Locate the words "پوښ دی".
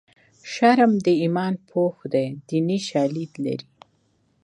1.69-2.27